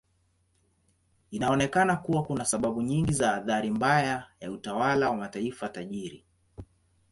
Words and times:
Inaonekana 1.31 1.95
kuwa 1.95 2.23
kuna 2.23 2.45
sababu 2.45 2.81
nyingi 2.81 3.13
za 3.13 3.33
athari 3.35 3.69
mbaya 3.71 4.27
ya 4.39 4.51
utawala 4.51 5.09
wa 5.09 5.15
mataifa 5.17 5.69
tajiri. 5.69 6.25